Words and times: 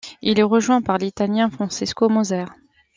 Il 0.23 0.39
est 0.39 0.43
rejoint 0.43 0.81
par 0.81 0.97
l'Italien 0.97 1.51
Francesco 1.51 2.09
Moser. 2.09 2.45